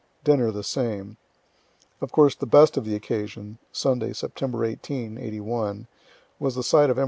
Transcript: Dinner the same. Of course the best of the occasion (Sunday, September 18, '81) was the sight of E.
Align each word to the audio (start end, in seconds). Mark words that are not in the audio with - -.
Dinner 0.23 0.49
the 0.49 0.63
same. 0.63 1.17
Of 2.01 2.11
course 2.11 2.33
the 2.33 2.47
best 2.47 2.75
of 2.75 2.85
the 2.85 2.95
occasion 2.95 3.59
(Sunday, 3.71 4.13
September 4.13 4.65
18, 4.65 5.19
'81) 5.19 5.85
was 6.39 6.55
the 6.55 6.63
sight 6.63 6.89
of 6.89 6.97
E. 6.97 6.99